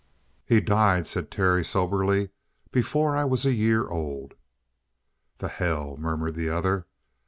"He 0.47 0.59
died," 0.61 1.05
said 1.05 1.29
Terry 1.29 1.63
soberly, 1.63 2.29
"before 2.71 3.15
I 3.15 3.23
was 3.23 3.45
a 3.45 3.53
year 3.53 3.87
old." 3.87 4.33
"The 5.37 5.47
hell!" 5.47 5.95
murmured 5.95 6.33
the 6.33 6.49
other. 6.49 6.87